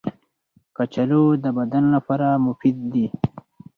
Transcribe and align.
کچالو 0.75 1.23
د 1.43 1.45
بدن 1.57 1.83
لپاره 1.95 2.27
مفید 2.45 2.77
دي 2.93 3.07